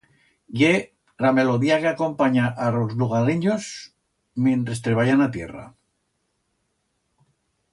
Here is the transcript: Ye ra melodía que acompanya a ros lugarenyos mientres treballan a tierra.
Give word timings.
Ye 0.59 0.69
ra 1.23 1.29
melodía 1.39 1.75
que 1.83 1.89
acompanya 1.89 2.47
a 2.67 2.71
ros 2.77 2.95
lugarenyos 3.01 3.69
mientres 4.47 4.81
treballan 4.89 5.25
a 5.27 5.29
tierra. 5.37 5.67